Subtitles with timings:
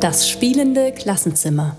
[0.00, 1.76] Das spielende Klassenzimmer.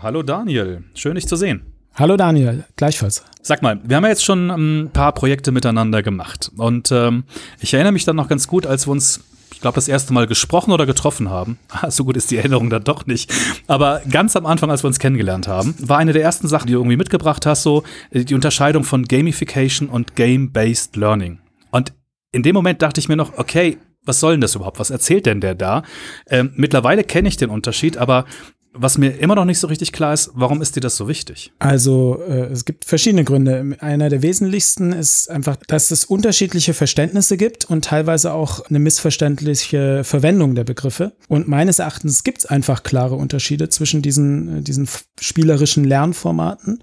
[0.00, 1.62] Hallo Daniel, schön dich zu sehen.
[1.94, 3.24] Hallo Daniel, gleichfalls.
[3.40, 6.50] Sag mal, wir haben ja jetzt schon ein paar Projekte miteinander gemacht.
[6.56, 7.24] Und ähm,
[7.60, 9.20] ich erinnere mich dann noch ganz gut, als wir uns,
[9.54, 11.58] ich glaube, das erste Mal gesprochen oder getroffen haben.
[11.68, 13.32] Ah, so gut ist die Erinnerung dann doch nicht.
[13.66, 16.72] Aber ganz am Anfang, als wir uns kennengelernt haben, war eine der ersten Sachen, die
[16.72, 21.40] du irgendwie mitgebracht hast, so äh, die Unterscheidung von Gamification und Game-Based Learning.
[21.70, 21.92] Und
[22.32, 24.78] in dem Moment dachte ich mir noch, okay, was soll denn das überhaupt?
[24.78, 25.82] Was erzählt denn der da?
[26.28, 28.24] Ähm, mittlerweile kenne ich den Unterschied, aber
[28.74, 31.52] was mir immer noch nicht so richtig klar ist, warum ist dir das so wichtig?
[31.60, 33.76] Also äh, es gibt verschiedene Gründe.
[33.78, 40.02] Einer der wesentlichsten ist einfach, dass es unterschiedliche Verständnisse gibt und teilweise auch eine missverständliche
[40.02, 41.12] Verwendung der Begriffe.
[41.28, 44.88] Und meines Erachtens gibt es einfach klare Unterschiede zwischen diesen, äh, diesen
[45.20, 46.82] spielerischen Lernformaten.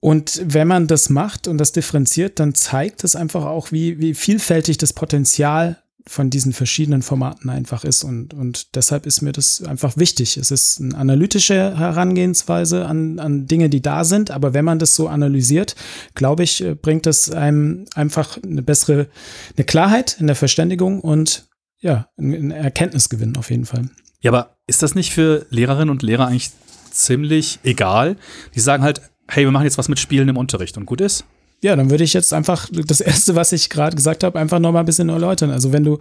[0.00, 4.14] Und wenn man das macht und das differenziert, dann zeigt es einfach auch, wie, wie
[4.14, 8.02] vielfältig das Potenzial von diesen verschiedenen Formaten einfach ist.
[8.02, 10.36] Und, und deshalb ist mir das einfach wichtig.
[10.36, 14.32] Es ist eine analytische Herangehensweise an, an Dinge, die da sind.
[14.32, 15.76] Aber wenn man das so analysiert,
[16.14, 19.06] glaube ich, äh, bringt das einem einfach eine bessere,
[19.56, 21.46] eine Klarheit in der Verständigung und
[21.78, 23.88] ja, ein Erkenntnisgewinn auf jeden Fall.
[24.20, 26.50] Ja, aber ist das nicht für Lehrerinnen und Lehrer eigentlich
[26.90, 28.16] ziemlich egal?
[28.56, 31.24] Die sagen halt, hey, wir machen jetzt was mit Spielen im Unterricht und gut ist?
[31.62, 34.82] Ja, dann würde ich jetzt einfach das erste, was ich gerade gesagt habe, einfach nochmal
[34.82, 35.50] ein bisschen erläutern.
[35.50, 35.98] Also wenn du,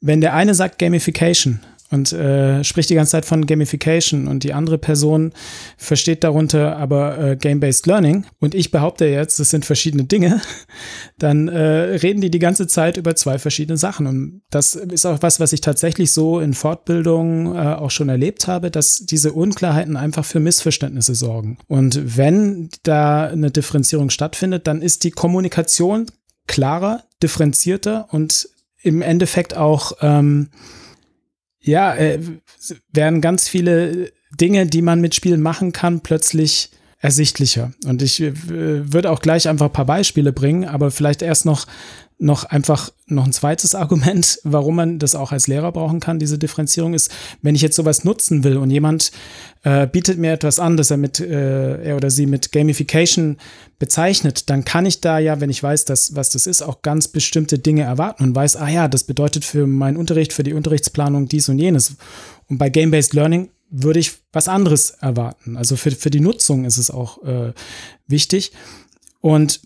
[0.00, 1.60] wenn der eine sagt Gamification
[1.90, 4.28] und äh, spricht die ganze Zeit von Gamification.
[4.28, 5.32] Und die andere Person
[5.76, 8.26] versteht darunter aber äh, Game-Based Learning.
[8.38, 10.40] Und ich behaupte jetzt, das sind verschiedene Dinge,
[11.18, 14.06] dann äh, reden die die ganze Zeit über zwei verschiedene Sachen.
[14.06, 18.46] Und das ist auch was, was ich tatsächlich so in Fortbildungen äh, auch schon erlebt
[18.46, 21.58] habe, dass diese Unklarheiten einfach für Missverständnisse sorgen.
[21.66, 26.06] Und wenn da eine Differenzierung stattfindet, dann ist die Kommunikation
[26.46, 28.48] klarer, differenzierter und
[28.82, 30.48] im Endeffekt auch ähm,
[31.62, 32.18] ja, äh,
[32.92, 37.72] werden ganz viele Dinge, die man mit Spielen machen kann, plötzlich ersichtlicher.
[37.84, 41.66] Und ich äh, würde auch gleich einfach ein paar Beispiele bringen, aber vielleicht erst noch
[42.20, 46.38] noch einfach noch ein zweites Argument, warum man das auch als Lehrer brauchen kann, diese
[46.38, 47.10] Differenzierung ist,
[47.40, 49.10] wenn ich jetzt sowas nutzen will und jemand
[49.62, 53.38] äh, bietet mir etwas an, das er mit äh, er oder sie mit Gamification
[53.78, 57.08] bezeichnet, dann kann ich da ja, wenn ich weiß, dass, was das ist, auch ganz
[57.08, 61.26] bestimmte Dinge erwarten und weiß, ah ja, das bedeutet für meinen Unterricht, für die Unterrichtsplanung
[61.26, 61.96] dies und jenes.
[62.48, 65.56] Und bei Game-Based Learning würde ich was anderes erwarten.
[65.56, 67.54] Also für, für die Nutzung ist es auch äh,
[68.06, 68.52] wichtig.
[69.20, 69.60] Und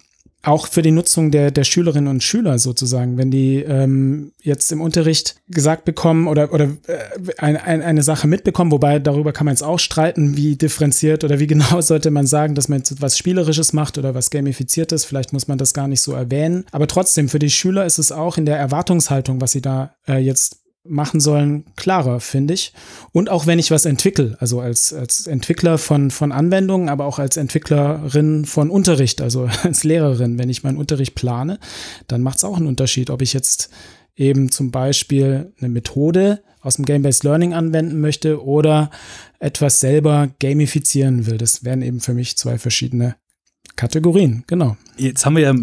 [0.46, 4.80] auch für die Nutzung der, der Schülerinnen und Schüler sozusagen, wenn die ähm, jetzt im
[4.80, 6.98] Unterricht gesagt bekommen oder, oder äh,
[7.38, 11.38] ein, ein, eine Sache mitbekommen, wobei darüber kann man jetzt auch streiten, wie differenziert oder
[11.38, 15.32] wie genau sollte man sagen, dass man jetzt was Spielerisches macht oder was Gamifiziertes, vielleicht
[15.32, 16.64] muss man das gar nicht so erwähnen.
[16.72, 20.18] Aber trotzdem, für die Schüler ist es auch in der Erwartungshaltung, was sie da äh,
[20.18, 22.72] jetzt machen sollen, klarer, finde ich.
[23.12, 27.18] Und auch wenn ich was entwickle, also als, als Entwickler von, von Anwendungen, aber auch
[27.18, 31.58] als Entwicklerin von Unterricht, also als Lehrerin, wenn ich meinen Unterricht plane,
[32.06, 33.70] dann macht es auch einen Unterschied, ob ich jetzt
[34.16, 38.90] eben zum Beispiel eine Methode aus dem Game-Based Learning anwenden möchte oder
[39.38, 41.36] etwas selber gamifizieren will.
[41.36, 43.16] Das wären eben für mich zwei verschiedene
[43.76, 44.76] Kategorien, genau.
[44.96, 45.54] Jetzt haben wir ja,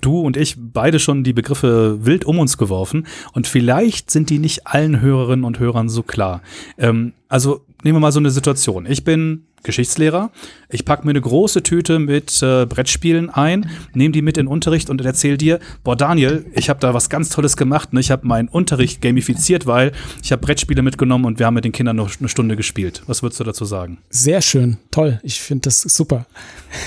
[0.00, 4.38] du und ich, beide schon die Begriffe wild um uns geworfen und vielleicht sind die
[4.38, 6.42] nicht allen Hörerinnen und Hörern so klar.
[6.76, 8.84] Ähm, also nehmen wir mal so eine Situation.
[8.86, 10.30] Ich bin Geschichtslehrer.
[10.70, 14.52] Ich packe mir eine große Tüte mit äh, Brettspielen ein, nehme die mit in den
[14.52, 17.92] Unterricht und erzähle dir, boah Daniel, ich habe da was ganz Tolles gemacht.
[17.92, 18.00] Ne?
[18.00, 19.92] Ich habe meinen Unterricht gamifiziert, weil
[20.22, 23.02] ich habe Brettspiele mitgenommen und wir haben mit den Kindern noch eine Stunde gespielt.
[23.06, 23.98] Was würdest du dazu sagen?
[24.08, 25.20] Sehr schön, toll.
[25.22, 26.26] Ich finde das super.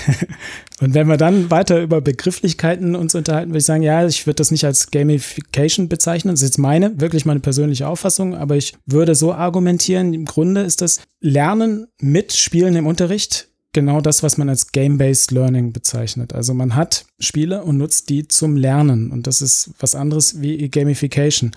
[0.80, 4.36] und wenn wir dann weiter über Begrifflichkeiten uns unterhalten, würde ich sagen, ja, ich würde
[4.36, 6.32] das nicht als Gamification bezeichnen.
[6.32, 10.62] Das ist jetzt meine, wirklich meine persönliche Auffassung, aber ich würde so argumentieren, im Grunde
[10.62, 16.34] ist das Lernen mit Spielen im Unterricht genau das, was man als Game-Based Learning bezeichnet.
[16.34, 20.68] Also man hat Spiele und nutzt die zum Lernen und das ist was anderes wie
[20.68, 21.52] Gamification.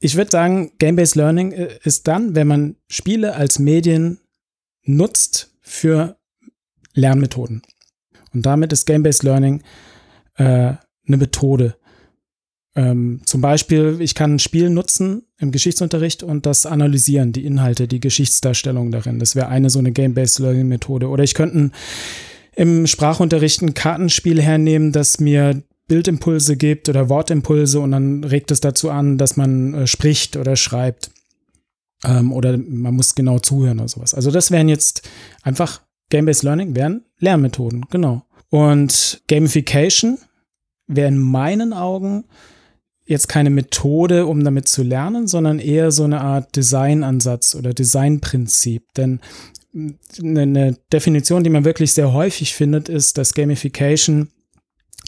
[0.00, 4.20] Ich würde sagen, Game-Based Learning äh, ist dann, wenn man Spiele als Medien
[4.84, 6.16] nutzt für
[6.94, 7.62] Lernmethoden.
[8.32, 9.62] Und damit ist Game-Based Learning
[10.36, 11.76] äh, eine Methode.
[12.78, 17.88] Ähm, zum Beispiel, ich kann ein Spiel nutzen im Geschichtsunterricht und das analysieren, die Inhalte,
[17.88, 19.18] die Geschichtsdarstellung darin.
[19.18, 21.08] Das wäre eine so eine Game-Based Learning-Methode.
[21.08, 21.72] Oder ich könnte
[22.54, 28.60] im Sprachunterricht ein Kartenspiel hernehmen, das mir Bildimpulse gibt oder Wortimpulse und dann regt es
[28.60, 31.10] dazu an, dass man äh, spricht oder schreibt.
[32.04, 34.14] Ähm, oder man muss genau zuhören oder sowas.
[34.14, 35.08] Also das wären jetzt
[35.42, 35.80] einfach
[36.10, 38.22] Game-Based Learning, wären Lernmethoden, genau.
[38.50, 40.18] Und Gamification
[40.86, 42.24] wäre in meinen Augen
[43.08, 48.92] jetzt keine Methode, um damit zu lernen, sondern eher so eine Art Designansatz oder Designprinzip.
[48.94, 49.20] Denn
[50.22, 54.28] eine Definition, die man wirklich sehr häufig findet, ist, dass Gamification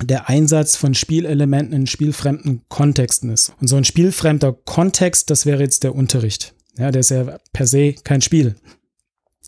[0.02, 3.52] der Einsatz von Spielelementen in spielfremden Kontexten ist.
[3.61, 6.55] Und so ein spielfremder Kontext, das wäre jetzt der Unterricht.
[6.79, 8.55] Ja, der ist ja per se kein Spiel.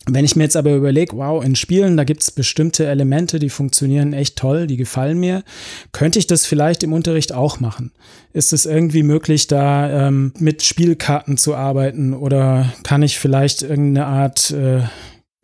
[0.06, 3.50] Wenn ich mir jetzt aber überlege, wow, in Spielen, da gibt es bestimmte Elemente, die
[3.50, 5.44] funktionieren echt toll, die gefallen mir,
[5.92, 7.92] könnte ich das vielleicht im Unterricht auch machen?
[8.32, 14.06] Ist es irgendwie möglich, da ähm, mit Spielkarten zu arbeiten oder kann ich vielleicht irgendeine
[14.06, 14.82] Art äh,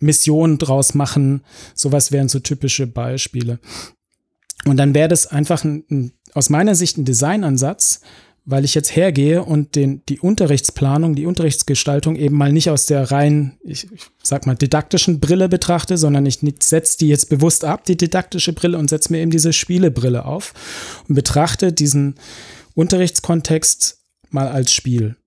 [0.01, 1.43] Mission draus machen?
[1.75, 3.61] Sowas wären so typische Beispiele.
[4.65, 8.01] Und dann wäre das einfach ein, ein, aus meiner Sicht ein Designansatz,
[8.51, 13.11] weil ich jetzt hergehe und den, die Unterrichtsplanung, die Unterrichtsgestaltung eben mal nicht aus der
[13.11, 17.85] rein, ich, ich sag mal, didaktischen Brille betrachte, sondern ich setze die jetzt bewusst ab,
[17.85, 20.55] die didaktische Brille, und setze mir eben diese Spielebrille auf
[21.09, 22.15] und betrachte diesen
[22.75, 23.99] Unterrichtskontext
[24.31, 25.18] mal als Spiel.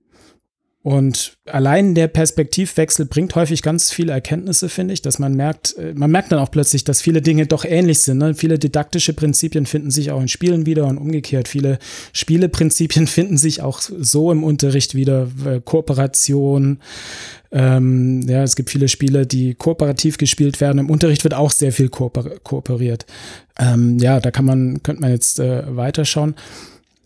[0.84, 5.94] Und allein der Perspektivwechsel bringt häufig ganz viele Erkenntnisse, finde ich, dass man merkt, äh,
[5.94, 8.18] man merkt dann auch plötzlich, dass viele Dinge doch ähnlich sind.
[8.18, 8.34] Ne?
[8.34, 11.48] Viele didaktische Prinzipien finden sich auch in Spielen wieder und umgekehrt.
[11.48, 11.78] Viele
[12.14, 15.28] Spieleprinzipien finden sich auch so im Unterricht wieder.
[15.66, 16.80] Kooperation.
[17.52, 20.80] Ähm, ja, es gibt viele Spiele, die kooperativ gespielt werden.
[20.80, 23.06] Im Unterricht wird auch sehr viel kooper kooperiert.
[23.60, 26.36] Ähm, ja, da kann man, könnte man jetzt äh, weiterschauen.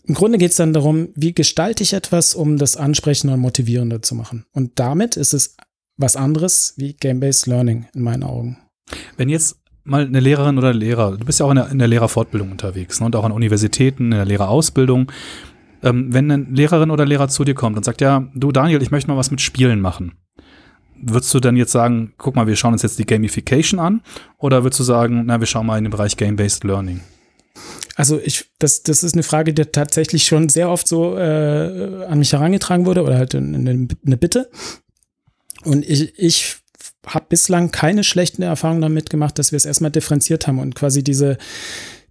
[0.06, 4.02] Im Grunde geht es dann darum, wie gestalte ich etwas, um das ansprechender und motivierender
[4.02, 4.44] zu machen.
[4.52, 5.56] Und damit ist es
[5.96, 8.58] was anderes wie Game-Based Learning in meinen Augen.
[9.16, 11.88] Wenn jetzt mal eine Lehrerin oder Lehrer, du bist ja auch in der, in der
[11.88, 15.10] Lehrerfortbildung unterwegs ne, und auch an Universitäten, in der Lehrerausbildung.
[15.82, 18.90] Ähm, wenn eine Lehrerin oder Lehrer zu dir kommt und sagt, ja, du Daniel, ich
[18.90, 20.12] möchte mal was mit Spielen machen.
[20.98, 24.00] Würdest du dann jetzt sagen, guck mal, wir schauen uns jetzt die Gamification an?
[24.38, 27.00] Oder würdest du sagen, na, wir schauen mal in den Bereich Game-Based Learning?
[27.94, 32.18] Also ich, das, das ist eine Frage, die tatsächlich schon sehr oft so äh, an
[32.18, 34.50] mich herangetragen wurde oder halt eine, eine Bitte.
[35.64, 36.56] Und ich, ich
[37.06, 41.02] habe bislang keine schlechten Erfahrungen damit gemacht, dass wir es erstmal differenziert haben und quasi
[41.02, 41.38] diese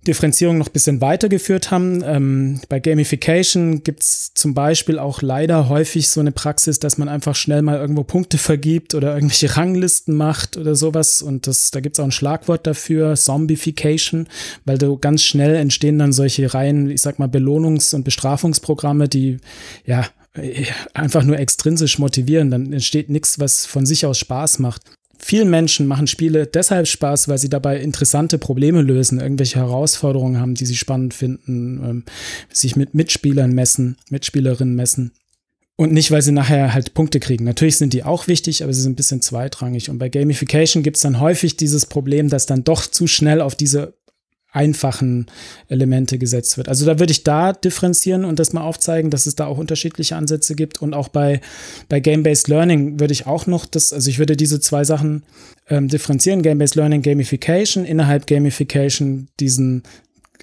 [0.07, 2.03] Differenzierung noch ein bisschen weitergeführt haben.
[2.05, 7.09] Ähm, bei Gamification gibt es zum Beispiel auch leider häufig so eine Praxis, dass man
[7.09, 11.21] einfach schnell mal irgendwo Punkte vergibt oder irgendwelche Ranglisten macht oder sowas.
[11.21, 14.27] Und das, da gibt es auch ein Schlagwort dafür, Zombification,
[14.65, 19.37] weil du ganz schnell entstehen dann solche Reihen, ich sag mal, Belohnungs- und Bestrafungsprogramme, die
[19.85, 20.07] ja
[20.93, 22.51] einfach nur extrinsisch motivieren.
[22.51, 24.81] Dann entsteht nichts, was von sich aus Spaß macht
[25.25, 30.53] vielen Menschen machen Spiele deshalb Spaß, weil sie dabei interessante Probleme lösen, irgendwelche Herausforderungen haben,
[30.53, 32.03] die sie spannend finden, ähm,
[32.51, 35.13] sich mit Mitspielern messen, Mitspielerinnen messen.
[35.77, 37.43] Und nicht, weil sie nachher halt Punkte kriegen.
[37.43, 39.89] Natürlich sind die auch wichtig, aber sie sind ein bisschen zweitrangig.
[39.89, 43.55] Und bei Gamification gibt es dann häufig dieses Problem, dass dann doch zu schnell auf
[43.55, 43.95] diese
[44.55, 45.25] einfachen
[45.67, 46.69] Elemente gesetzt wird.
[46.69, 50.15] Also da würde ich da differenzieren und das mal aufzeigen, dass es da auch unterschiedliche
[50.15, 50.81] Ansätze gibt.
[50.81, 51.41] Und auch bei,
[51.89, 55.23] bei Game-Based Learning würde ich auch noch das, also ich würde diese zwei Sachen
[55.69, 59.83] ähm, differenzieren, Game-Based Learning, Gamification, innerhalb Gamification diesen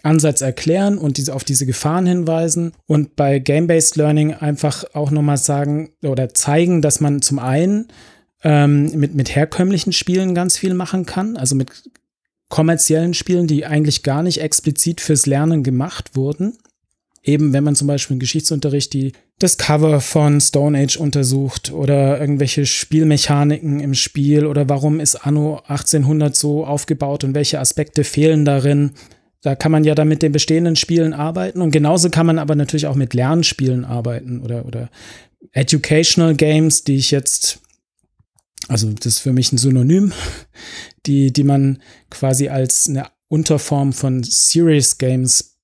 [0.02, 5.38] Ansatz erklären und diese, auf diese Gefahren hinweisen und bei Game-Based Learning einfach auch nochmal
[5.38, 7.88] sagen oder zeigen, dass man zum einen
[8.44, 11.70] ähm, mit, mit herkömmlichen Spielen ganz viel machen kann, also mit
[12.52, 16.58] kommerziellen Spielen, die eigentlich gar nicht explizit fürs Lernen gemacht wurden.
[17.24, 22.20] Eben wenn man zum Beispiel im Geschichtsunterricht die, das Cover von Stone Age untersucht oder
[22.20, 28.44] irgendwelche Spielmechaniken im Spiel oder warum ist Anno 1800 so aufgebaut und welche Aspekte fehlen
[28.44, 28.90] darin.
[29.40, 32.54] Da kann man ja dann mit den bestehenden Spielen arbeiten und genauso kann man aber
[32.54, 34.90] natürlich auch mit Lernspielen arbeiten oder, oder
[35.52, 37.61] Educational Games, die ich jetzt
[38.68, 40.12] also das ist für mich ein Synonym,
[41.06, 45.58] die, die man quasi als eine Unterform von Serious Games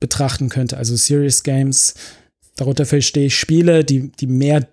[0.00, 0.76] betrachten könnte.
[0.76, 1.94] Also Serious Games,
[2.56, 4.68] darunter verstehe ich Spiele, die, die mehr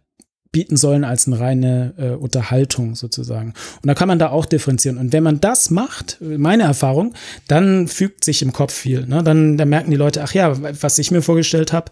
[0.52, 3.54] bieten sollen als eine reine äh, Unterhaltung sozusagen.
[3.82, 4.98] Und da kann man da auch differenzieren.
[4.98, 7.14] Und wenn man das macht, meine Erfahrung,
[7.50, 9.06] dann fügt sich im Kopf viel.
[9.06, 9.22] Ne?
[9.22, 11.92] Dann, dann merken die Leute, ach ja, was ich mir vorgestellt habe,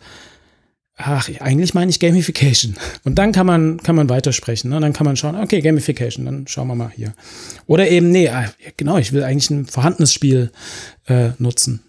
[0.98, 2.76] ach, eigentlich meine ich Gamification.
[3.04, 4.70] Und dann kann man, kann man weitersprechen.
[4.70, 4.80] Ne?
[4.80, 7.14] Dann kann man schauen, okay, Gamification, dann schauen wir mal hier.
[7.66, 8.46] Oder eben, nee, ah,
[8.78, 10.52] genau, ich will eigentlich ein vorhandenes Spiel
[11.08, 11.84] äh, nutzen.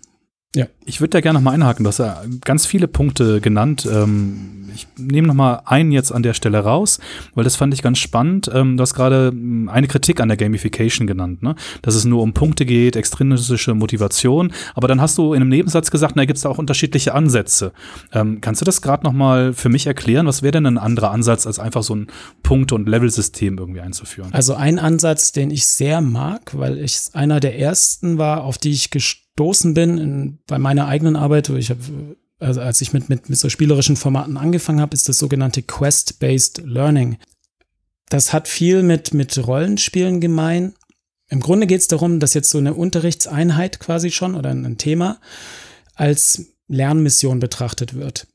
[0.54, 0.66] Ja.
[0.84, 1.84] Ich würde da gerne noch mal einhaken.
[1.84, 3.88] Du hast ja ganz viele Punkte genannt.
[3.90, 6.98] Ähm, ich nehme noch mal einen jetzt an der Stelle raus,
[7.34, 8.50] weil das fand ich ganz spannend.
[8.52, 11.54] Ähm, du hast gerade ähm, eine Kritik an der Gamification genannt, ne?
[11.82, 14.52] dass es nur um Punkte geht, extrinsische Motivation.
[14.74, 17.72] Aber dann hast du in einem Nebensatz gesagt, da gibt es da auch unterschiedliche Ansätze.
[18.12, 20.26] Ähm, kannst du das gerade noch mal für mich erklären?
[20.26, 22.08] Was wäre denn ein anderer Ansatz, als einfach so ein
[22.42, 24.30] Punkte- und Level-System irgendwie einzuführen?
[24.32, 28.70] Also ein Ansatz, den ich sehr mag, weil ich einer der ersten war, auf die
[28.70, 31.48] ich gestoßen bin in, bei meiner eigenen Arbeit.
[31.50, 31.80] Ich habe
[32.44, 36.62] also als ich mit, mit, mit so spielerischen Formaten angefangen habe, ist das sogenannte Quest-Based
[36.64, 37.18] Learning.
[38.08, 40.74] Das hat viel mit, mit Rollenspielen gemein.
[41.28, 45.20] Im Grunde geht es darum, dass jetzt so eine Unterrichtseinheit quasi schon oder ein Thema
[45.94, 48.26] als Lernmission betrachtet wird.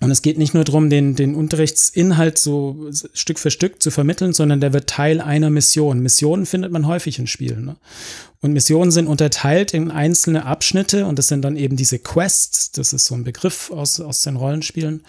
[0.00, 4.34] Und es geht nicht nur darum, den, den Unterrichtsinhalt so Stück für Stück zu vermitteln,
[4.34, 6.00] sondern der wird Teil einer Mission.
[6.00, 7.64] Missionen findet man häufig in Spielen.
[7.64, 7.76] Ne?
[8.42, 12.72] Und Missionen sind unterteilt in einzelne Abschnitte und das sind dann eben diese Quests.
[12.72, 15.02] Das ist so ein Begriff aus, aus den Rollenspielen.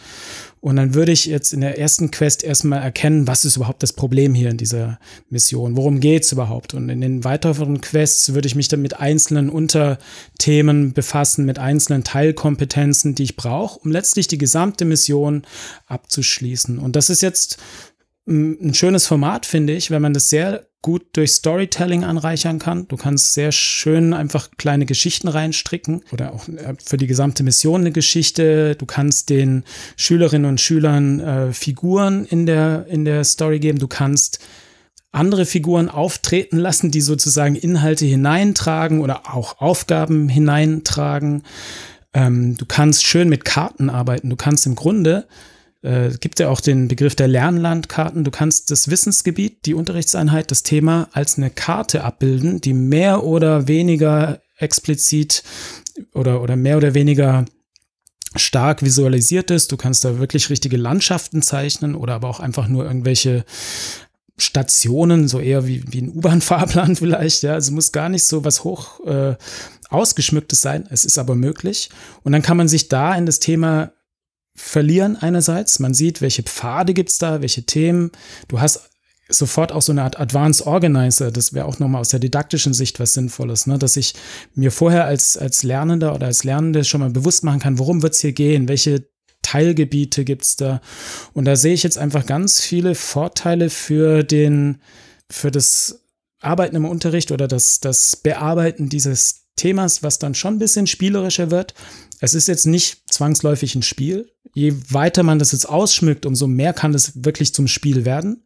[0.59, 3.93] Und dann würde ich jetzt in der ersten Quest erstmal erkennen, was ist überhaupt das
[3.93, 4.99] Problem hier in dieser
[5.29, 5.77] Mission?
[5.77, 6.73] Worum geht's überhaupt?
[6.73, 12.03] Und in den weiteren Quests würde ich mich dann mit einzelnen Unterthemen befassen, mit einzelnen
[12.03, 15.43] Teilkompetenzen, die ich brauche, um letztlich die gesamte Mission
[15.85, 16.79] abzuschließen.
[16.79, 17.57] Und das ist jetzt
[18.27, 22.87] ein schönes Format, finde ich, wenn man das sehr gut durch Storytelling anreichern kann.
[22.87, 27.81] Du kannst sehr schön einfach kleine Geschichten reinstricken oder auch äh, für die gesamte Mission
[27.81, 28.75] eine Geschichte.
[28.75, 29.63] Du kannst den
[29.95, 33.79] Schülerinnen und Schülern äh, Figuren in der, in der Story geben.
[33.79, 34.39] Du kannst
[35.11, 41.43] andere Figuren auftreten lassen, die sozusagen Inhalte hineintragen oder auch Aufgaben hineintragen.
[42.13, 44.29] Ähm, du kannst schön mit Karten arbeiten.
[44.29, 45.27] Du kannst im Grunde
[45.87, 48.25] äh, gibt ja auch den Begriff der Lernlandkarten.
[48.25, 53.67] Du kannst das Wissensgebiet, die Unterrichtseinheit, das Thema als eine Karte abbilden, die mehr oder
[53.67, 55.43] weniger explizit
[56.13, 57.45] oder, oder mehr oder weniger
[58.35, 59.71] stark visualisiert ist.
[59.71, 63.45] Du kannst da wirklich richtige Landschaften zeichnen oder aber auch einfach nur irgendwelche
[64.37, 67.43] Stationen, so eher wie, wie ein U-Bahn-Fahrplan vielleicht.
[67.43, 69.35] Ja, also muss gar nicht so was hoch äh,
[69.89, 70.85] ausgeschmücktes sein.
[70.89, 71.89] Es ist aber möglich.
[72.23, 73.93] Und dann kann man sich da in das Thema
[74.57, 75.79] verlieren einerseits.
[75.79, 78.11] Man sieht, welche Pfade gibt's da, welche Themen.
[78.47, 78.89] Du hast
[79.29, 81.31] sofort auch so eine Art Advanced Organizer.
[81.31, 83.77] Das wäre auch nochmal aus der didaktischen Sicht was Sinnvolles, ne?
[83.77, 84.15] dass ich
[84.55, 88.21] mir vorher als, als Lernender oder als Lernende schon mal bewusst machen kann, worum wird's
[88.21, 89.07] hier gehen, welche
[89.43, 90.81] Teilgebiete gibt's da.
[91.33, 94.81] Und da sehe ich jetzt einfach ganz viele Vorteile für den,
[95.29, 96.01] für das
[96.39, 101.51] Arbeiten im Unterricht oder das, das Bearbeiten dieses Themas, was dann schon ein bisschen spielerischer
[101.51, 101.73] wird.
[102.19, 104.31] Es ist jetzt nicht zwangsläufig ein Spiel.
[104.57, 108.41] Je weiter man das jetzt ausschmückt, umso mehr kann es wirklich zum Spiel werden.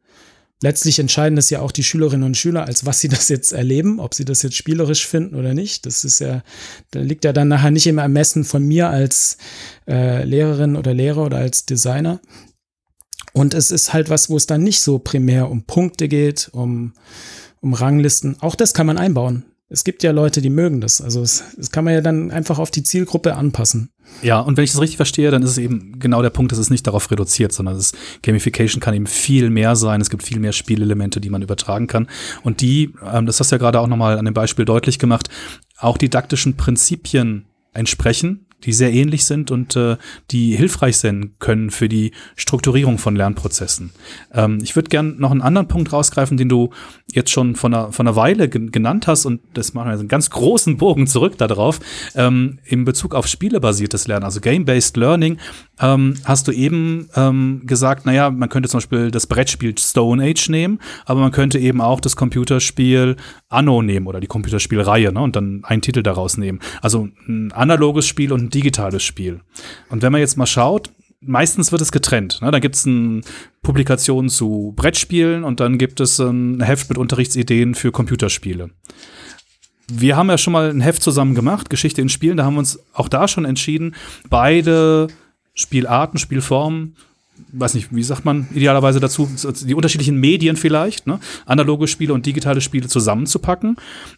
[0.61, 4.01] Letztlich entscheiden das ja auch die Schülerinnen und Schüler, als was sie das jetzt erleben,
[4.01, 5.85] ob sie das jetzt spielerisch finden oder nicht.
[5.85, 6.43] Das ist ja,
[6.91, 9.37] da liegt ja dann nachher nicht im Ermessen von mir als
[9.87, 12.19] äh, Lehrerin oder Lehrer oder als Designer.
[13.31, 16.91] Und es ist halt was, wo es dann nicht so primär um Punkte geht, um,
[17.61, 18.35] um Ranglisten.
[18.41, 20.99] Auch das kann man einbauen es gibt ja Leute, die mögen das.
[21.01, 23.89] Also das, das kann man ja dann einfach auf die Zielgruppe anpassen.
[24.21, 26.59] Ja, und wenn ich das richtig verstehe, dann ist es eben genau der Punkt, dass
[26.59, 30.01] es nicht darauf reduziert, sondern das Gamification kann eben viel mehr sein.
[30.01, 32.07] Es gibt viel mehr Spielelemente, die man übertragen kann.
[32.43, 35.29] Und die, ähm, das hast du ja gerade auch nochmal an dem Beispiel deutlich gemacht,
[35.77, 39.97] auch didaktischen Prinzipien entsprechen, die sehr ähnlich sind und äh,
[40.31, 43.91] die hilfreich sein können für die Strukturierung von Lernprozessen.
[44.33, 46.69] Ähm, ich würde gern noch einen anderen Punkt rausgreifen, den du
[47.11, 50.29] jetzt schon von einer, von einer Weile genannt hast und das machen wir einen ganz
[50.29, 51.79] großen Bogen zurück darauf.
[52.15, 55.37] Ähm, in Bezug auf spielebasiertes Lernen, also Game-Based Learning,
[55.79, 60.49] ähm, hast du eben ähm, gesagt, naja, man könnte zum Beispiel das Brettspiel Stone Age
[60.49, 63.15] nehmen, aber man könnte eben auch das Computerspiel
[63.51, 66.59] Anno nehmen oder die Computerspielreihe ne, und dann einen Titel daraus nehmen.
[66.81, 69.41] Also ein analoges Spiel und ein digitales Spiel.
[69.89, 70.91] Und wenn man jetzt mal schaut,
[71.21, 72.41] meistens wird es getrennt.
[72.41, 72.51] Ne?
[72.51, 73.21] Da gibt es eine
[73.61, 78.71] Publikation zu Brettspielen und dann gibt es ein Heft mit Unterrichtsideen für Computerspiele.
[79.93, 82.37] Wir haben ja schon mal ein Heft zusammen gemacht, Geschichte in Spielen.
[82.37, 83.95] Da haben wir uns auch da schon entschieden,
[84.29, 85.07] beide
[85.53, 86.95] Spielarten, Spielformen
[87.51, 89.29] weiß nicht, wie sagt man idealerweise dazu,
[89.65, 91.19] die unterschiedlichen Medien vielleicht, ne?
[91.45, 93.75] analoge Spiele und digitale Spiele zusammenzupacken.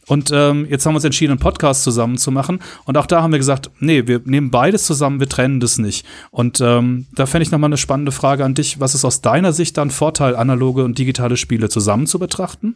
[0.07, 2.59] Und ähm, jetzt haben wir uns entschieden, einen Podcast zusammen zu machen.
[2.85, 6.05] Und auch da haben wir gesagt, nee, wir nehmen beides zusammen, wir trennen das nicht.
[6.31, 8.79] Und ähm, da fände ich nochmal eine spannende Frage an dich.
[8.79, 12.75] Was ist aus deiner Sicht dann Vorteil, analoge und digitale Spiele zusammen zu betrachten?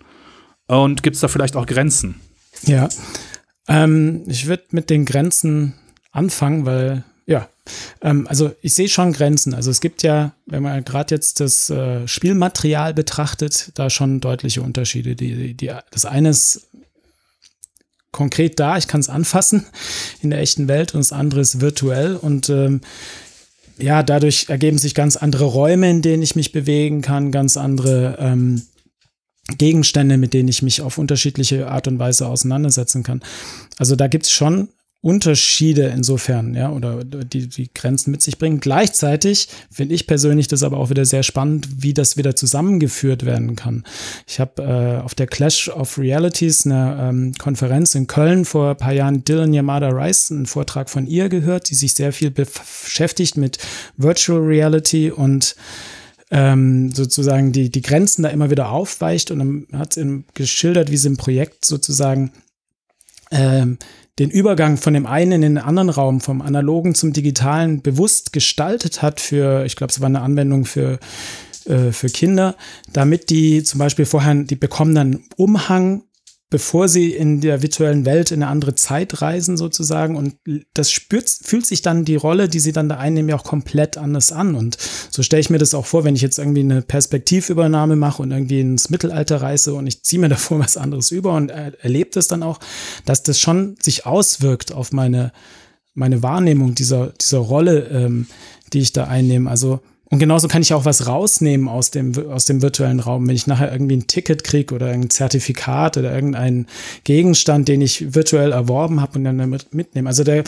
[0.67, 2.15] Und gibt es da vielleicht auch Grenzen?
[2.63, 2.89] Ja,
[3.67, 5.73] ähm, ich würde mit den Grenzen
[6.11, 7.49] anfangen, weil ja,
[8.01, 9.53] ähm, also ich sehe schon Grenzen.
[9.53, 14.61] Also es gibt ja, wenn man gerade jetzt das äh, Spielmaterial betrachtet, da schon deutliche
[14.61, 15.15] Unterschiede.
[15.15, 16.67] Die, die, das eine ist
[18.13, 19.65] konkret da, ich kann es anfassen
[20.21, 22.15] in der echten Welt und das andere ist virtuell.
[22.15, 22.79] Und ähm,
[23.77, 28.17] ja, dadurch ergeben sich ganz andere Räume, in denen ich mich bewegen kann, ganz andere
[28.19, 28.61] ähm,
[29.57, 33.21] Gegenstände, mit denen ich mich auf unterschiedliche Art und Weise auseinandersetzen kann.
[33.77, 34.69] Also da gibt's schon
[35.07, 38.59] Unterschiede insofern, ja, oder die, die Grenzen mit sich bringen.
[38.59, 43.55] Gleichzeitig finde ich persönlich das aber auch wieder sehr spannend, wie das wieder zusammengeführt werden
[43.55, 43.85] kann.
[44.27, 48.77] Ich habe äh, auf der Clash of Realities eine ähm, Konferenz in Köln vor ein
[48.77, 53.37] paar Jahren Dylan Yamada Rice einen Vortrag von ihr gehört, die sich sehr viel beschäftigt
[53.37, 53.59] mit
[53.95, 55.55] Virtual Reality und
[56.31, 60.97] ähm, sozusagen die, die Grenzen da immer wieder aufweicht und dann hat sie geschildert, wie
[60.97, 62.33] sie im Projekt sozusagen
[63.31, 63.77] ähm,
[64.19, 69.01] den Übergang von dem einen in den anderen Raum, vom analogen zum digitalen, bewusst gestaltet
[69.01, 70.99] hat für, ich glaube, es war eine Anwendung für,
[71.65, 72.55] äh, für Kinder,
[72.91, 76.03] damit die zum Beispiel vorher, die bekommen dann Umhang
[76.49, 80.35] bevor sie in der virtuellen Welt in eine andere Zeit reisen sozusagen und
[80.73, 83.97] das spürt, fühlt sich dann die Rolle, die sie dann da einnehmen, ja auch komplett
[83.97, 84.77] anders an und
[85.09, 88.31] so stelle ich mir das auch vor, wenn ich jetzt irgendwie eine Perspektivübernahme mache und
[88.31, 92.11] irgendwie ins Mittelalter reise und ich ziehe mir davor was anderes über und er, erlebe
[92.13, 92.59] das dann auch,
[93.05, 95.33] dass das schon sich auswirkt auf meine,
[95.93, 98.27] meine Wahrnehmung dieser, dieser Rolle, ähm,
[98.71, 99.49] die ich da einnehme.
[99.49, 103.27] Also und genauso kann ich auch was rausnehmen aus dem, aus dem virtuellen Raum.
[103.27, 106.67] Wenn ich nachher irgendwie ein Ticket kriege oder ein Zertifikat oder irgendeinen
[107.03, 110.07] Gegenstand, den ich virtuell erworben habe und dann damit mitnehme.
[110.07, 110.45] Also der,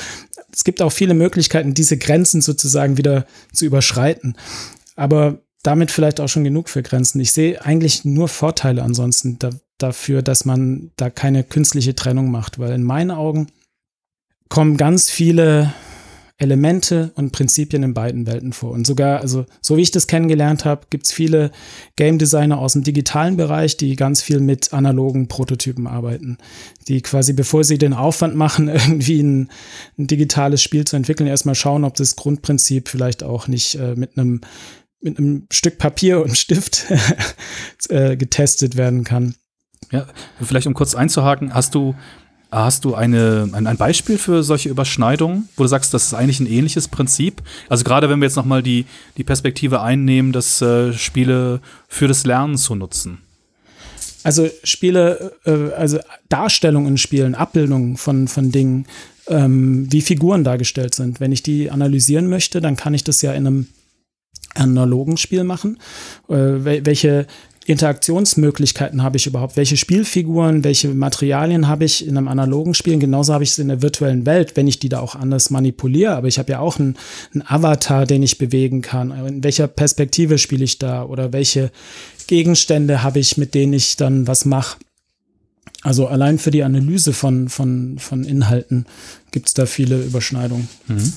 [0.54, 4.36] es gibt auch viele Möglichkeiten, diese Grenzen sozusagen wieder zu überschreiten.
[4.96, 7.20] Aber damit vielleicht auch schon genug für Grenzen.
[7.20, 12.60] Ich sehe eigentlich nur Vorteile ansonsten da, dafür, dass man da keine künstliche Trennung macht,
[12.60, 13.48] weil in meinen Augen
[14.48, 15.74] kommen ganz viele
[16.40, 18.72] Elemente und Prinzipien in beiden Welten vor.
[18.72, 21.52] Und sogar, also so wie ich das kennengelernt habe, gibt es viele
[21.98, 26.38] Game Designer aus dem digitalen Bereich, die ganz viel mit analogen Prototypen arbeiten.
[26.88, 29.50] Die quasi, bevor sie den Aufwand machen, irgendwie ein,
[29.98, 34.18] ein digitales Spiel zu entwickeln, erstmal schauen, ob das Grundprinzip vielleicht auch nicht äh, mit
[34.18, 34.42] einem
[35.02, 36.86] mit einem Stück Papier und Stift
[37.90, 39.36] äh, getestet werden kann.
[39.92, 40.08] Ja,
[40.42, 41.96] vielleicht um kurz einzuhaken, hast du
[42.52, 46.40] Hast du eine, ein, ein, Beispiel für solche Überschneidungen, wo du sagst, das ist eigentlich
[46.40, 47.44] ein ähnliches Prinzip?
[47.70, 48.86] Also gerade wenn wir jetzt nochmal die,
[49.18, 53.20] die Perspektive einnehmen, dass äh, Spiele für das Lernen zu nutzen.
[54.24, 58.88] Also Spiele, äh, also Darstellungen in Spielen, Abbildungen von, von Dingen,
[59.28, 61.20] ähm, wie Figuren dargestellt sind.
[61.20, 63.68] Wenn ich die analysieren möchte, dann kann ich das ja in einem
[64.56, 65.78] analogen Spiel machen.
[66.30, 67.28] Äh, welche
[67.70, 69.56] Interaktionsmöglichkeiten habe ich überhaupt?
[69.56, 72.98] Welche Spielfiguren, welche Materialien habe ich in einem analogen Spiel?
[72.98, 76.16] Genauso habe ich es in der virtuellen Welt, wenn ich die da auch anders manipuliere.
[76.16, 76.98] Aber ich habe ja auch einen,
[77.32, 79.12] einen Avatar, den ich bewegen kann.
[79.12, 81.04] In welcher Perspektive spiele ich da?
[81.04, 81.70] Oder welche
[82.26, 84.80] Gegenstände habe ich, mit denen ich dann was mache?
[85.84, 88.88] Also allein für die Analyse von, von, von Inhalten
[89.30, 90.68] gibt es da viele Überschneidungen.
[90.88, 91.14] Mhm.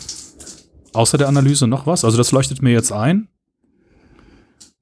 [0.93, 2.05] Außer der Analyse noch was?
[2.05, 3.29] Also das leuchtet mir jetzt ein.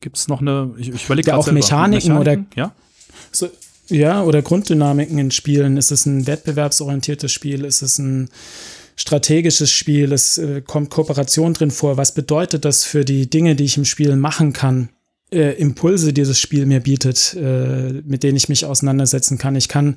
[0.01, 2.75] Gibt es noch eine, ich, ich überlege ja, auch Mechaniken, Mechaniken, oder ja?
[3.33, 3.49] So,
[3.89, 5.77] ja, oder Grunddynamiken in Spielen.
[5.77, 7.65] Ist es ein wettbewerbsorientiertes Spiel?
[7.65, 8.31] Ist es ein
[8.97, 10.13] strategisches Spiel?
[10.13, 11.97] Es äh, kommt Kooperation drin vor.
[11.97, 14.91] Was bedeutet das für die Dinge, die ich im Spiel machen kann?
[15.33, 19.57] Äh, Impulse, die das Spiel mir bietet, äh, mit denen ich mich auseinandersetzen kann.
[19.57, 19.97] Ich kann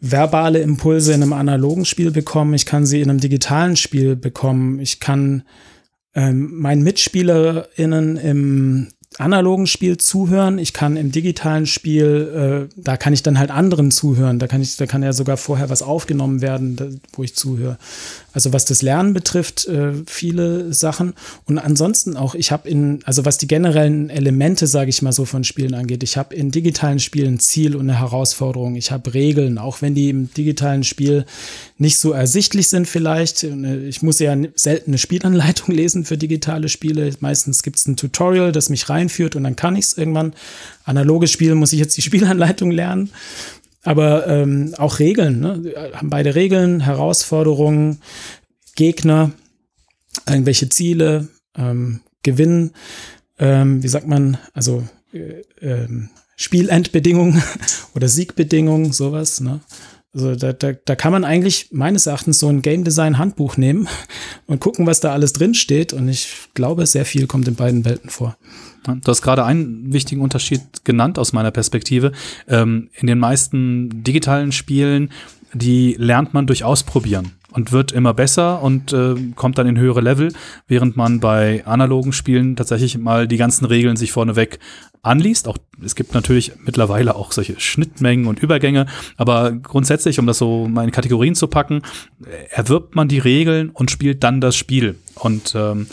[0.00, 2.54] verbale Impulse in einem analogen Spiel bekommen.
[2.54, 4.80] Ich kann sie in einem digitalen Spiel bekommen.
[4.80, 5.42] Ich kann
[6.14, 13.12] ähm, meinen MitspielerInnen im analogen Spiel zuhören, ich kann im digitalen Spiel, äh, da kann
[13.12, 16.40] ich dann halt anderen zuhören, da kann ich, da kann ja sogar vorher was aufgenommen
[16.42, 17.76] werden, da, wo ich zuhöre.
[18.32, 21.14] Also was das Lernen betrifft, äh, viele Sachen.
[21.46, 25.24] Und ansonsten auch, ich habe in, also was die generellen Elemente, sage ich mal so,
[25.24, 28.76] von Spielen angeht, ich habe in digitalen Spielen ein Ziel und eine Herausforderung.
[28.76, 31.26] Ich habe Regeln, auch wenn die im digitalen Spiel
[31.78, 33.42] nicht so ersichtlich sind vielleicht.
[33.42, 37.10] Äh, ich muss ja selten eine Spielanleitung lesen für digitale Spiele.
[37.18, 40.34] Meistens gibt es ein Tutorial, das mich reinführt und dann kann ich es irgendwann.
[40.84, 43.10] Analoges Spiel muss ich jetzt die Spielanleitung lernen.
[43.82, 45.72] Aber ähm, auch Regeln, ne?
[45.94, 48.00] haben beide Regeln, Herausforderungen,
[48.74, 49.32] Gegner,
[50.28, 52.72] irgendwelche Ziele, ähm, Gewinn,
[53.38, 54.84] ähm, wie sagt man, also
[55.14, 57.42] äh, ähm, Spielendbedingungen
[57.94, 59.40] oder Siegbedingungen, sowas.
[59.40, 59.60] Ne?
[60.12, 63.88] Also da, da, da kann man eigentlich meines Erachtens so ein Game Design Handbuch nehmen
[64.46, 65.92] und gucken, was da alles drin steht.
[65.92, 68.36] Und ich glaube, sehr viel kommt in beiden Welten vor.
[68.84, 72.12] Du hast gerade einen wichtigen Unterschied genannt aus meiner Perspektive.
[72.48, 75.10] Ähm, in den meisten digitalen Spielen,
[75.52, 80.00] die lernt man durch Ausprobieren und wird immer besser und äh, kommt dann in höhere
[80.00, 80.32] Level,
[80.68, 84.60] während man bei analogen Spielen tatsächlich mal die ganzen Regeln sich vorneweg
[85.02, 85.48] anliest.
[85.48, 88.86] Auch es gibt natürlich mittlerweile auch solche Schnittmengen und Übergänge,
[89.16, 91.82] aber grundsätzlich, um das so mal in Kategorien zu packen,
[92.50, 94.96] erwirbt man die Regeln und spielt dann das Spiel.
[95.16, 95.88] Und ähm,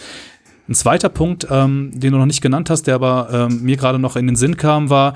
[0.70, 4.00] Ein zweiter Punkt, ähm, den du noch nicht genannt hast, der aber ähm, mir gerade
[4.00, 5.14] noch in den Sinn kam, war,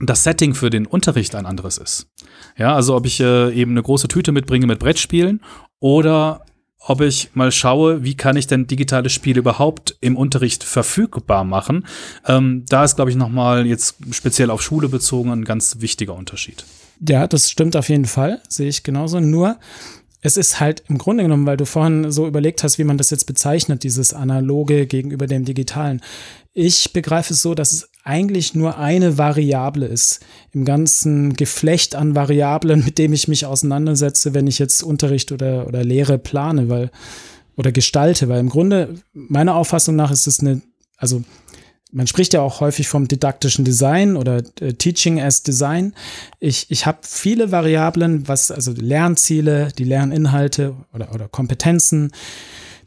[0.00, 2.08] das Setting für den Unterricht ein anderes ist.
[2.56, 5.40] Ja, also ob ich äh, eben eine große Tüte mitbringe mit Brettspielen
[5.80, 6.44] oder
[6.80, 11.86] ob ich mal schaue, wie kann ich denn digitale Spiele überhaupt im Unterricht verfügbar machen.
[12.26, 16.64] Ähm, da ist, glaube ich, nochmal jetzt speziell auf Schule bezogen ein ganz wichtiger Unterschied.
[17.06, 19.20] Ja, das stimmt auf jeden Fall, sehe ich genauso.
[19.20, 19.58] Nur,
[20.20, 23.10] es ist halt im Grunde genommen, weil du vorhin so überlegt hast, wie man das
[23.10, 26.00] jetzt bezeichnet, dieses analoge gegenüber dem digitalen.
[26.54, 30.20] Ich begreife es so, dass es eigentlich nur eine Variable ist
[30.52, 35.68] im ganzen Geflecht an Variablen, mit dem ich mich auseinandersetze, wenn ich jetzt Unterricht oder,
[35.68, 36.90] oder Lehre plane, weil
[37.56, 40.62] oder gestalte, weil im Grunde meiner Auffassung nach ist es eine,
[40.96, 41.22] also
[41.90, 45.94] man spricht ja auch häufig vom didaktischen Design oder äh, Teaching as Design.
[46.38, 52.12] Ich, ich habe viele Variablen, was also Lernziele, die Lerninhalte oder, oder Kompetenzen,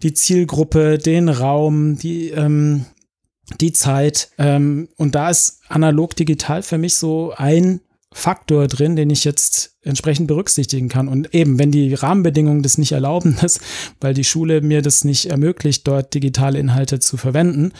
[0.03, 2.85] die Zielgruppe, den Raum, die ähm,
[3.59, 4.29] die Zeit.
[4.37, 7.81] Ähm, und da ist analog digital für mich so ein
[8.13, 11.07] Faktor drin, den ich jetzt entsprechend berücksichtigen kann.
[11.07, 13.59] Und eben, wenn die Rahmenbedingungen das nicht erlauben, das,
[13.99, 17.71] weil die Schule mir das nicht ermöglicht, dort digitale Inhalte zu verwenden,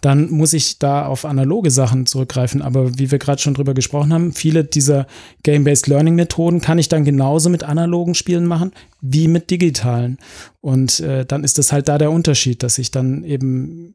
[0.00, 2.62] dann muss ich da auf analoge Sachen zurückgreifen.
[2.62, 5.06] Aber wie wir gerade schon drüber gesprochen haben, viele dieser
[5.42, 10.18] Game-Based Learning Methoden kann ich dann genauso mit analogen Spielen machen wie mit digitalen.
[10.60, 13.94] Und äh, dann ist das halt da der Unterschied, dass ich dann eben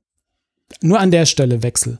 [0.81, 1.97] nur an der Stelle wechsel.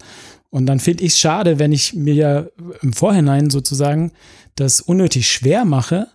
[0.49, 2.45] Und dann finde ich es schade, wenn ich mir ja
[2.81, 4.11] im Vorhinein sozusagen
[4.55, 6.07] das unnötig schwer mache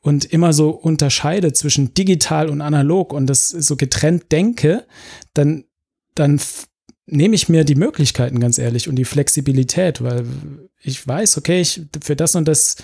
[0.00, 4.86] und immer so unterscheide zwischen digital und analog und das so getrennt denke,
[5.32, 5.64] dann,
[6.14, 6.40] dann
[7.06, 10.26] nehme ich mir die Möglichkeiten ganz ehrlich und die Flexibilität, weil
[10.80, 12.76] ich weiß, okay, ich, für das und das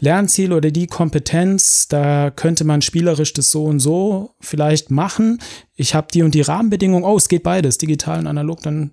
[0.00, 5.38] Lernziel oder die Kompetenz, da könnte man spielerisch das so und so vielleicht machen.
[5.74, 8.90] Ich habe die und die Rahmenbedingungen, oh, es geht beides, digital und analog, dann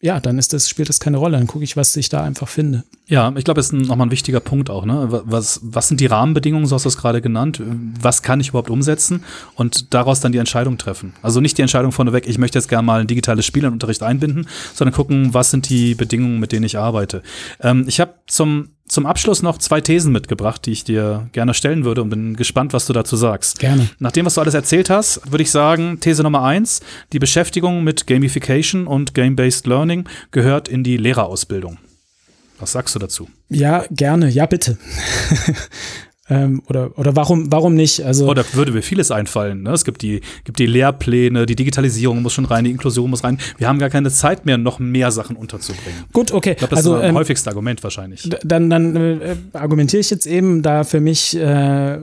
[0.00, 1.36] ja, dann ist das, spielt das keine Rolle.
[1.36, 2.84] Dann gucke ich, was ich da einfach finde.
[3.06, 4.84] Ja, ich glaube, das ist nochmal ein wichtiger Punkt auch.
[4.84, 5.08] Ne?
[5.24, 7.60] Was, was sind die Rahmenbedingungen, so hast du es gerade genannt?
[8.00, 9.24] Was kann ich überhaupt umsetzen?
[9.56, 11.14] Und daraus dann die Entscheidung treffen.
[11.20, 14.04] Also nicht die Entscheidung vorneweg, ich möchte jetzt gerne mal ein digitales Spiel in Unterricht
[14.04, 17.22] einbinden, sondern gucken, was sind die Bedingungen, mit denen ich arbeite.
[17.60, 21.84] Ähm, ich habe zum zum Abschluss noch zwei Thesen mitgebracht, die ich dir gerne stellen
[21.84, 23.58] würde und bin gespannt, was du dazu sagst.
[23.58, 23.88] Gerne.
[23.98, 26.80] Nach dem, was du alles erzählt hast, würde ich sagen, These Nummer eins,
[27.12, 31.78] die Beschäftigung mit Gamification und Game-Based Learning gehört in die Lehrerausbildung.
[32.58, 33.28] Was sagst du dazu?
[33.48, 34.28] Ja, gerne.
[34.28, 34.78] Ja, bitte.
[36.30, 38.02] Ähm, oder, oder warum, warum nicht?
[38.02, 39.62] Also oh, da würde mir vieles einfallen.
[39.62, 39.70] Ne?
[39.70, 43.38] Es gibt die, gibt die Lehrpläne, die Digitalisierung muss schon rein, die Inklusion muss rein.
[43.56, 46.04] Wir haben gar keine Zeit mehr, noch mehr Sachen unterzubringen.
[46.12, 46.52] Gut, okay.
[46.52, 48.28] Ich glaube, das also, ist das ähm, häufigste Argument wahrscheinlich.
[48.44, 51.98] Dann, dann äh, argumentiere ich jetzt eben, da für mich äh,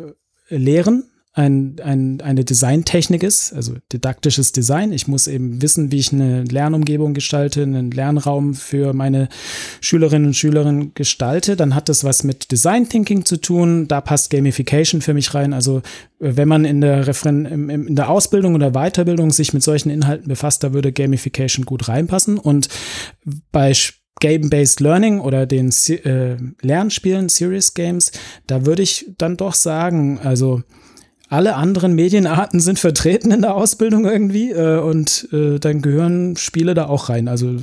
[0.49, 1.03] Lehren
[1.38, 4.93] ein, ein, eine Designtechnik ist, also didaktisches Design.
[4.93, 9.28] Ich muss eben wissen, wie ich eine Lernumgebung gestalte, einen Lernraum für meine
[9.82, 11.58] Schülerinnen und Schüler gestalte.
[11.58, 13.89] Dann hat das was mit Design Thinking zu tun.
[13.89, 15.52] Da passt Gamification für mich rein.
[15.52, 15.82] Also
[16.19, 20.63] wenn man in der, Referen in der Ausbildung oder Weiterbildung sich mit solchen Inhalten befasst,
[20.63, 22.38] da würde Gamification gut reinpassen.
[22.38, 22.69] Und
[23.52, 23.74] bei
[24.21, 28.13] Game-Based Learning oder den äh, Lernspielen, Serious Games,
[28.48, 30.63] da würde ich dann doch sagen, also
[31.27, 36.73] alle anderen Medienarten sind vertreten in der Ausbildung irgendwie äh, und äh, dann gehören Spiele
[36.73, 37.27] da auch rein.
[37.27, 37.57] Also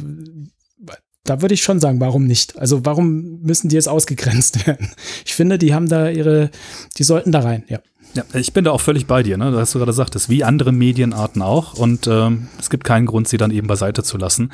[1.25, 2.59] da würde ich schon sagen, warum nicht?
[2.59, 4.91] Also warum müssen die jetzt ausgegrenzt werden?
[5.25, 6.51] Ich finde, die haben da ihre,
[6.99, 7.81] die sollten da rein, ja.
[8.15, 9.51] Ja, ich bin da auch völlig bei dir, ne?
[9.51, 13.07] Das hast du gerade gesagt, ist wie andere Medienarten auch und ähm, es gibt keinen
[13.07, 14.53] Grund, sie dann eben beiseite zu lassen.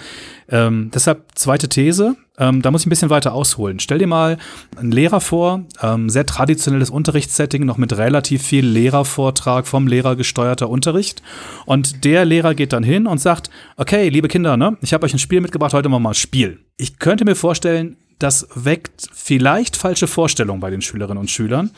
[0.48, 3.80] Ähm, deshalb zweite These, ähm, da muss ich ein bisschen weiter ausholen.
[3.80, 4.38] Stell dir mal
[4.76, 10.68] einen Lehrer vor, ähm, sehr traditionelles Unterrichtssetting, noch mit relativ viel Lehrervortrag vom Lehrer gesteuerter
[10.70, 11.22] Unterricht.
[11.66, 15.14] Und der Lehrer geht dann hin und sagt, okay, liebe Kinder, ne, ich habe euch
[15.14, 16.60] ein Spiel mitgebracht, heute machen wir mal ein Spiel.
[16.76, 21.70] Ich könnte mir vorstellen, das weckt vielleicht falsche Vorstellungen bei den Schülerinnen und Schülern.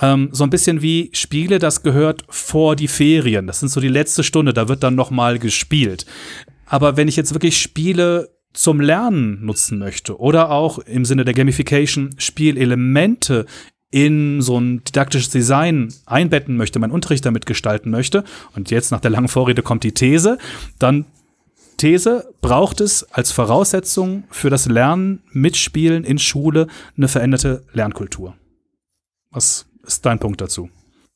[0.00, 3.46] Ähm, so ein bisschen wie Spiele, das gehört vor die Ferien.
[3.46, 6.06] Das sind so die letzte Stunde, da wird dann noch mal gespielt.
[6.66, 11.34] Aber wenn ich jetzt wirklich Spiele zum Lernen nutzen möchte oder auch im Sinne der
[11.34, 13.46] Gamification Spielelemente
[13.90, 18.24] in so ein didaktisches Design einbetten möchte, meinen Unterricht damit gestalten möchte,
[18.56, 20.38] und jetzt nach der langen Vorrede kommt die These,
[20.78, 21.04] dann
[21.76, 28.34] These, braucht es als Voraussetzung für das Lernen, Mitspielen in Schule eine veränderte Lernkultur.
[29.30, 30.68] Was ist dein Punkt dazu?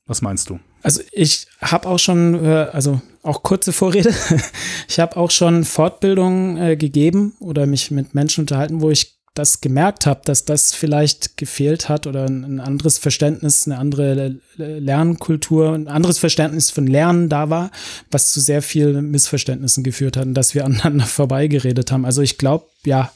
[0.06, 0.58] Was meinst du?
[0.82, 4.14] Also ich habe auch schon, äh, also auch kurze Vorrede,
[4.88, 9.60] ich habe auch schon Fortbildungen äh, gegeben oder mich mit Menschen unterhalten, wo ich das
[9.60, 15.88] gemerkt habe, dass das vielleicht gefehlt hat oder ein, anderes Verständnis, eine andere Lernkultur, ein
[15.88, 17.70] anderes Verständnis von Lernen da war,
[18.10, 22.04] was zu sehr vielen Missverständnissen geführt hat und dass wir aneinander vorbeigeredet haben.
[22.04, 23.12] Also ich glaube, ja,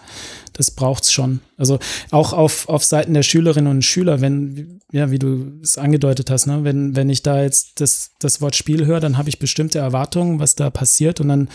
[0.53, 1.41] das braucht's schon.
[1.57, 1.79] Also
[2.11, 6.47] auch auf, auf Seiten der Schülerinnen und Schüler, wenn, ja, wie du es angedeutet hast,
[6.47, 9.79] ne, wenn, wenn ich da jetzt das, das Wort Spiel höre, dann habe ich bestimmte
[9.79, 11.49] Erwartungen, was da passiert und dann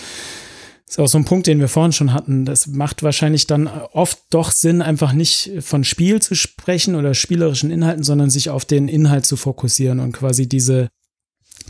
[0.88, 2.46] ist auch so ein Punkt, den wir vorhin schon hatten.
[2.46, 7.72] Das macht wahrscheinlich dann oft doch Sinn, einfach nicht von Spiel zu sprechen oder spielerischen
[7.72, 10.88] Inhalten, sondern sich auf den Inhalt zu fokussieren und quasi diese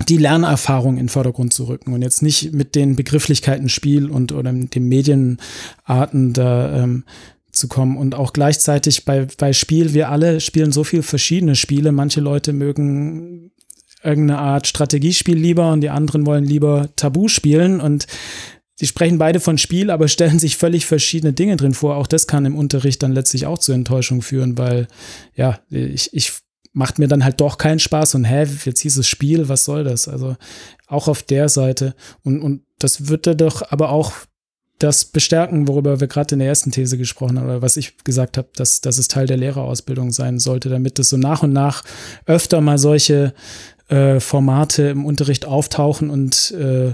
[0.08, 4.32] die Lernerfahrung in den Vordergrund zu rücken und jetzt nicht mit den Begrifflichkeiten Spiel und
[4.32, 7.04] oder mit den Medienarten da ähm,
[7.52, 11.92] zu kommen und auch gleichzeitig bei, bei Spiel, wir alle spielen so viel verschiedene Spiele.
[11.92, 13.52] Manche Leute mögen
[14.04, 18.06] irgendeine Art Strategiespiel lieber und die anderen wollen lieber Tabu spielen und
[18.78, 21.98] sie sprechen beide von Spiel, aber stellen sich völlig verschiedene Dinge drin vor.
[21.98, 24.88] Auch das kann im Unterricht dann letztlich auch zu Enttäuschung führen, weil
[25.36, 26.32] ja, ich, ich
[26.74, 29.84] macht mir dann halt doch keinen Spaß und hä, jetzt hieß es Spiel, was soll
[29.84, 30.08] das?
[30.08, 30.36] Also
[30.86, 31.96] auch auf der Seite.
[32.24, 34.14] Und, und das wird doch aber auch
[34.78, 38.38] das bestärken, worüber wir gerade in der ersten These gesprochen haben, oder was ich gesagt
[38.38, 41.84] habe, dass, dass es Teil der Lehrerausbildung sein sollte, damit es so nach und nach
[42.28, 43.34] öfter mal solche
[43.88, 46.94] äh, Formate im Unterricht auftauchen und äh,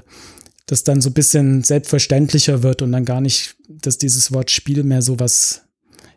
[0.65, 4.83] das dann so ein bisschen selbstverständlicher wird und dann gar nicht, dass dieses Wort Spiel
[4.83, 5.63] mehr so was,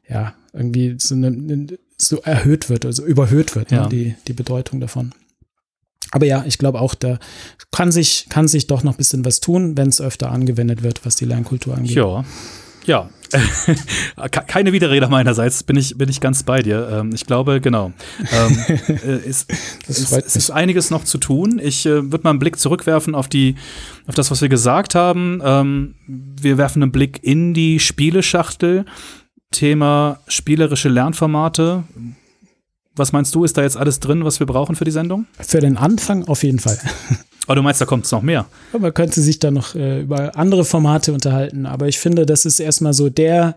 [0.09, 1.67] ja, irgendwie so eine,
[1.99, 3.83] so erhöht wird, also überhöht wird, ne, ja.
[3.85, 5.13] ne, die, die Bedeutung davon.
[6.13, 7.19] Aber ja, ich glaube auch, da
[7.73, 11.05] kann sich, kann sich doch noch ein bisschen was tun, wenn es öfter angewendet wird,
[11.05, 11.97] was die Lernkultur angeht.
[11.97, 12.25] Ja.
[12.87, 13.11] Ja,
[14.47, 16.89] keine Widerrede meinerseits, bin ich, bin ich ganz bei dir.
[16.91, 17.93] Ähm, ich glaube, genau.
[18.33, 18.59] Ähm,
[18.89, 19.51] äh, ist,
[19.89, 21.61] ist, es ist einiges noch zu tun.
[21.63, 23.57] Ich äh, würde mal einen Blick zurückwerfen auf, die,
[24.07, 25.41] auf das, was wir gesagt haben.
[25.45, 28.85] Ähm, wir werfen einen Blick in die Spieleschachtel.
[29.51, 31.85] Thema spielerische Lernformate.
[32.95, 35.27] Was meinst du, ist da jetzt alles drin, was wir brauchen für die Sendung?
[35.39, 36.79] Für den Anfang auf jeden Fall.
[37.47, 38.47] Aber du meinst, da kommt es noch mehr?
[38.77, 42.61] Man könnte sich da noch äh, über andere Formate unterhalten, aber ich finde, das ist
[42.61, 43.57] erstmal so der,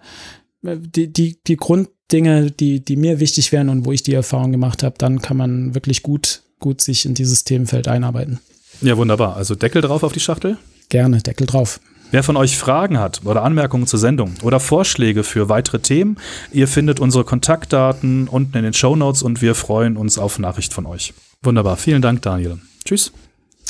[0.63, 4.51] äh, die, die, die Grunddinge, die, die mir wichtig wären und wo ich die Erfahrung
[4.51, 8.39] gemacht habe, dann kann man wirklich gut, gut sich in dieses Themenfeld einarbeiten.
[8.81, 9.35] Ja, wunderbar.
[9.35, 10.57] Also Deckel drauf auf die Schachtel?
[10.89, 11.79] Gerne, Deckel drauf.
[12.11, 16.17] Wer von euch Fragen hat oder Anmerkungen zur Sendung oder Vorschläge für weitere Themen,
[16.51, 20.73] ihr findet unsere Kontaktdaten unten in den Show Notes und wir freuen uns auf Nachricht
[20.73, 21.13] von euch.
[21.43, 21.77] Wunderbar.
[21.77, 22.57] Vielen Dank, Daniel.
[22.83, 23.11] Tschüss.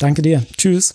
[0.00, 0.42] Danke dir.
[0.56, 0.94] Tschüss.